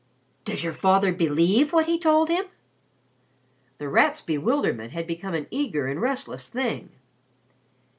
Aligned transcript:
"Does 0.45 0.63
your 0.63 0.73
father 0.73 1.11
believe 1.13 1.71
what 1.71 1.85
he 1.85 1.99
told 1.99 2.27
him?" 2.27 2.45
The 3.77 3.87
Rat's 3.87 4.19
bewilderment 4.23 4.93
had 4.93 5.05
become 5.05 5.35
an 5.35 5.45
eager 5.51 5.85
and 5.85 6.01
restless 6.01 6.49
thing. 6.49 6.89